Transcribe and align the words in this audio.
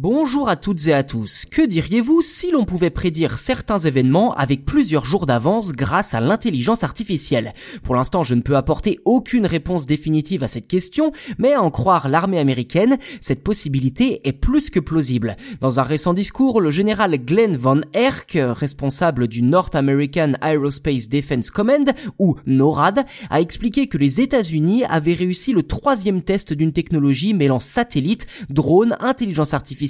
Bonjour 0.00 0.48
à 0.48 0.54
toutes 0.54 0.86
et 0.86 0.92
à 0.94 1.02
tous. 1.02 1.44
Que 1.50 1.66
diriez-vous 1.66 2.22
si 2.22 2.52
l'on 2.52 2.62
pouvait 2.62 2.88
prédire 2.88 3.36
certains 3.36 3.80
événements 3.80 4.32
avec 4.32 4.64
plusieurs 4.64 5.04
jours 5.04 5.26
d'avance 5.26 5.72
grâce 5.72 6.14
à 6.14 6.20
l'intelligence 6.20 6.84
artificielle? 6.84 7.52
Pour 7.82 7.96
l'instant, 7.96 8.22
je 8.22 8.36
ne 8.36 8.40
peux 8.40 8.54
apporter 8.54 9.00
aucune 9.04 9.44
réponse 9.44 9.86
définitive 9.86 10.44
à 10.44 10.46
cette 10.46 10.68
question, 10.68 11.10
mais 11.38 11.52
à 11.52 11.62
en 11.62 11.72
croire 11.72 12.08
l'armée 12.08 12.38
américaine, 12.38 12.98
cette 13.20 13.42
possibilité 13.42 14.20
est 14.22 14.32
plus 14.32 14.70
que 14.70 14.78
plausible. 14.78 15.36
Dans 15.60 15.80
un 15.80 15.82
récent 15.82 16.14
discours, 16.14 16.60
le 16.60 16.70
général 16.70 17.18
Glenn 17.18 17.56
Van 17.56 17.80
Erck, 17.92 18.38
responsable 18.40 19.26
du 19.26 19.42
North 19.42 19.74
American 19.74 20.34
Aerospace 20.40 21.08
Defense 21.08 21.50
Command, 21.50 21.90
ou 22.20 22.36
NORAD, 22.46 23.04
a 23.30 23.40
expliqué 23.40 23.88
que 23.88 23.98
les 23.98 24.20
États-Unis 24.20 24.84
avaient 24.84 25.14
réussi 25.14 25.52
le 25.52 25.64
troisième 25.64 26.22
test 26.22 26.52
d'une 26.52 26.72
technologie 26.72 27.34
mêlant 27.34 27.58
satellite, 27.58 28.28
drone, 28.48 28.96
intelligence 29.00 29.54
artificielle 29.54 29.87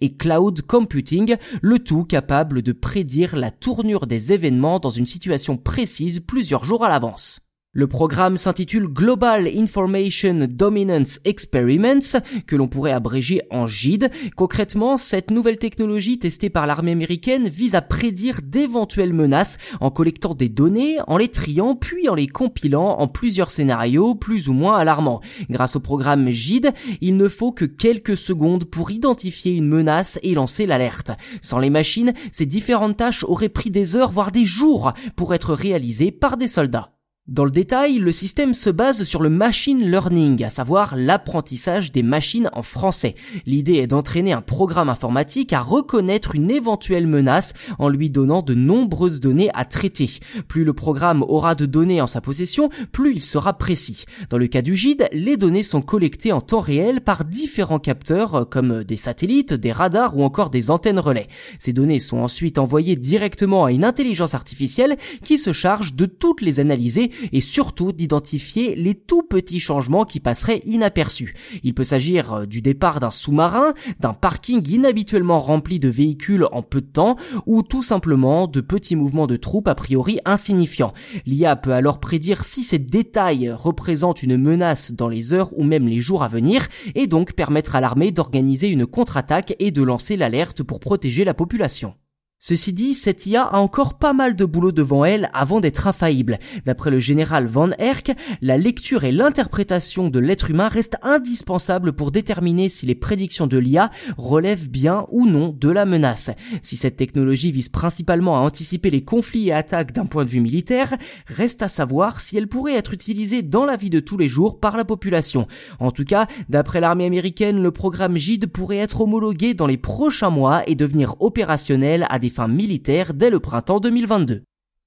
et 0.00 0.16
cloud 0.16 0.62
computing, 0.62 1.36
le 1.62 1.78
tout 1.78 2.04
capable 2.04 2.62
de 2.62 2.72
prédire 2.72 3.36
la 3.36 3.50
tournure 3.50 4.06
des 4.06 4.32
événements 4.32 4.78
dans 4.78 4.90
une 4.90 5.06
situation 5.06 5.56
précise 5.56 6.20
plusieurs 6.20 6.64
jours 6.64 6.84
à 6.84 6.88
l'avance. 6.88 7.45
Le 7.78 7.86
programme 7.86 8.38
s'intitule 8.38 8.88
Global 8.88 9.46
Information 9.46 10.48
Dominance 10.48 11.20
Experiments, 11.26 12.22
que 12.46 12.56
l'on 12.56 12.68
pourrait 12.68 12.92
abréger 12.92 13.42
en 13.50 13.66
GID. 13.66 14.10
Concrètement, 14.34 14.96
cette 14.96 15.30
nouvelle 15.30 15.58
technologie 15.58 16.18
testée 16.18 16.48
par 16.48 16.66
l'armée 16.66 16.92
américaine 16.92 17.50
vise 17.50 17.74
à 17.74 17.82
prédire 17.82 18.40
d'éventuelles 18.42 19.12
menaces 19.12 19.58
en 19.80 19.90
collectant 19.90 20.32
des 20.34 20.48
données, 20.48 20.96
en 21.06 21.18
les 21.18 21.28
triant, 21.28 21.76
puis 21.76 22.08
en 22.08 22.14
les 22.14 22.28
compilant 22.28 22.98
en 22.98 23.08
plusieurs 23.08 23.50
scénarios 23.50 24.14
plus 24.14 24.48
ou 24.48 24.54
moins 24.54 24.78
alarmants. 24.78 25.20
Grâce 25.50 25.76
au 25.76 25.80
programme 25.80 26.30
GID, 26.30 26.72
il 27.02 27.18
ne 27.18 27.28
faut 27.28 27.52
que 27.52 27.66
quelques 27.66 28.16
secondes 28.16 28.64
pour 28.64 28.90
identifier 28.90 29.52
une 29.52 29.68
menace 29.68 30.18
et 30.22 30.32
lancer 30.32 30.64
l'alerte. 30.64 31.10
Sans 31.42 31.58
les 31.58 31.68
machines, 31.68 32.14
ces 32.32 32.46
différentes 32.46 32.96
tâches 32.96 33.24
auraient 33.24 33.50
pris 33.50 33.70
des 33.70 33.96
heures, 33.96 34.12
voire 34.12 34.32
des 34.32 34.46
jours, 34.46 34.94
pour 35.14 35.34
être 35.34 35.52
réalisées 35.52 36.10
par 36.10 36.38
des 36.38 36.48
soldats. 36.48 36.95
Dans 37.28 37.44
le 37.44 37.50
détail, 37.50 37.98
le 37.98 38.12
système 38.12 38.54
se 38.54 38.70
base 38.70 39.02
sur 39.02 39.20
le 39.20 39.30
machine 39.30 39.90
learning, 39.90 40.44
à 40.44 40.48
savoir 40.48 40.94
l'apprentissage 40.94 41.90
des 41.90 42.04
machines 42.04 42.48
en 42.52 42.62
français. 42.62 43.16
L'idée 43.46 43.74
est 43.74 43.88
d'entraîner 43.88 44.32
un 44.32 44.42
programme 44.42 44.88
informatique 44.88 45.52
à 45.52 45.60
reconnaître 45.60 46.36
une 46.36 46.52
éventuelle 46.52 47.08
menace 47.08 47.52
en 47.80 47.88
lui 47.88 48.10
donnant 48.10 48.42
de 48.42 48.54
nombreuses 48.54 49.18
données 49.18 49.50
à 49.54 49.64
traiter. 49.64 50.20
Plus 50.46 50.62
le 50.62 50.72
programme 50.72 51.24
aura 51.24 51.56
de 51.56 51.66
données 51.66 52.00
en 52.00 52.06
sa 52.06 52.20
possession, 52.20 52.70
plus 52.92 53.16
il 53.16 53.24
sera 53.24 53.58
précis. 53.58 54.04
Dans 54.30 54.38
le 54.38 54.46
cas 54.46 54.62
du 54.62 54.76
GID, 54.76 55.08
les 55.10 55.36
données 55.36 55.64
sont 55.64 55.82
collectées 55.82 56.30
en 56.30 56.40
temps 56.40 56.60
réel 56.60 57.00
par 57.00 57.24
différents 57.24 57.80
capteurs 57.80 58.48
comme 58.48 58.84
des 58.84 58.96
satellites, 58.96 59.52
des 59.52 59.72
radars 59.72 60.16
ou 60.16 60.22
encore 60.22 60.50
des 60.50 60.70
antennes 60.70 61.00
relais. 61.00 61.26
Ces 61.58 61.72
données 61.72 61.98
sont 61.98 62.18
ensuite 62.18 62.58
envoyées 62.58 62.94
directement 62.94 63.64
à 63.64 63.72
une 63.72 63.84
intelligence 63.84 64.34
artificielle 64.34 64.96
qui 65.24 65.38
se 65.38 65.52
charge 65.52 65.94
de 65.94 66.06
toutes 66.06 66.40
les 66.40 66.60
analyser 66.60 67.10
et 67.32 67.40
surtout 67.40 67.92
d'identifier 67.92 68.74
les 68.74 68.94
tout 68.94 69.22
petits 69.22 69.60
changements 69.60 70.04
qui 70.04 70.20
passeraient 70.20 70.62
inaperçus. 70.64 71.34
Il 71.62 71.74
peut 71.74 71.84
s'agir 71.84 72.32
euh, 72.32 72.46
du 72.46 72.62
départ 72.62 73.00
d'un 73.00 73.10
sous-marin, 73.10 73.74
d'un 74.00 74.12
parking 74.12 74.66
inhabituellement 74.68 75.38
rempli 75.38 75.78
de 75.78 75.88
véhicules 75.88 76.46
en 76.52 76.62
peu 76.62 76.80
de 76.80 76.86
temps 76.86 77.16
ou 77.46 77.62
tout 77.62 77.82
simplement 77.82 78.46
de 78.46 78.60
petits 78.60 78.96
mouvements 78.96 79.26
de 79.26 79.36
troupes 79.36 79.68
a 79.68 79.74
priori 79.74 80.20
insignifiants. 80.24 80.94
L'IA 81.26 81.56
peut 81.56 81.72
alors 81.72 82.00
prédire 82.00 82.44
si 82.44 82.62
ces 82.62 82.78
détails 82.78 83.50
représentent 83.50 84.22
une 84.22 84.36
menace 84.36 84.92
dans 84.92 85.08
les 85.08 85.34
heures 85.34 85.56
ou 85.58 85.64
même 85.64 85.88
les 85.88 86.00
jours 86.00 86.22
à 86.22 86.28
venir 86.28 86.68
et 86.94 87.06
donc 87.06 87.32
permettre 87.32 87.76
à 87.76 87.80
l'armée 87.80 88.12
d'organiser 88.12 88.68
une 88.68 88.86
contre-attaque 88.86 89.54
et 89.58 89.70
de 89.70 89.82
lancer 89.82 90.16
l'alerte 90.16 90.62
pour 90.62 90.80
protéger 90.80 91.24
la 91.24 91.34
population. 91.34 91.94
Ceci 92.38 92.74
dit, 92.74 92.92
cette 92.92 93.24
IA 93.24 93.44
a 93.44 93.56
encore 93.56 93.96
pas 93.96 94.12
mal 94.12 94.36
de 94.36 94.44
boulot 94.44 94.70
devant 94.70 95.06
elle 95.06 95.30
avant 95.32 95.58
d'être 95.58 95.86
infaillible. 95.86 96.38
D'après 96.66 96.90
le 96.90 96.98
général 96.98 97.46
Van 97.46 97.70
Herk, 97.78 98.12
la 98.42 98.58
lecture 98.58 99.04
et 99.04 99.10
l'interprétation 99.10 100.10
de 100.10 100.18
l'être 100.18 100.50
humain 100.50 100.68
restent 100.68 100.98
indispensables 101.02 101.94
pour 101.94 102.12
déterminer 102.12 102.68
si 102.68 102.84
les 102.84 102.94
prédictions 102.94 103.46
de 103.46 103.56
l'IA 103.56 103.90
relèvent 104.18 104.68
bien 104.68 105.06
ou 105.10 105.26
non 105.26 105.56
de 105.58 105.70
la 105.70 105.86
menace. 105.86 106.30
Si 106.60 106.76
cette 106.76 106.96
technologie 106.96 107.52
vise 107.52 107.70
principalement 107.70 108.36
à 108.36 108.40
anticiper 108.40 108.90
les 108.90 109.02
conflits 109.02 109.48
et 109.48 109.54
attaques 109.54 109.92
d'un 109.92 110.06
point 110.06 110.26
de 110.26 110.30
vue 110.30 110.40
militaire, 110.40 110.94
reste 111.26 111.62
à 111.62 111.68
savoir 111.68 112.20
si 112.20 112.36
elle 112.36 112.48
pourrait 112.48 112.74
être 112.74 112.92
utilisée 112.92 113.40
dans 113.40 113.64
la 113.64 113.76
vie 113.76 113.90
de 113.90 113.98
tous 113.98 114.18
les 114.18 114.28
jours 114.28 114.60
par 114.60 114.76
la 114.76 114.84
population. 114.84 115.46
En 115.80 115.90
tout 115.90 116.04
cas, 116.04 116.26
d'après 116.50 116.80
l'armée 116.80 117.06
américaine, 117.06 117.62
le 117.62 117.70
programme 117.70 118.18
GID 118.18 118.46
pourrait 118.46 118.76
être 118.76 119.00
homologué 119.00 119.54
dans 119.54 119.66
les 119.66 119.78
prochains 119.78 120.30
mois 120.30 120.62
et 120.68 120.74
devenir 120.74 121.16
opérationnel 121.20 122.06
à 122.10 122.18
des 122.26 122.30
fins 122.30 122.48
militaires 122.48 123.14
dès 123.14 123.30
le 123.30 123.38
printemps 123.38 123.78
2022. 123.78 124.42